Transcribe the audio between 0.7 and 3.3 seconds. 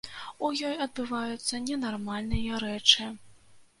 адбываюцца ненармальныя рэчы.